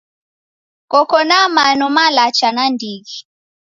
Koko 0.91 1.17
na 1.29 1.39
mano 1.55 1.85
malacha 1.95 2.47
nandighi. 2.55 3.17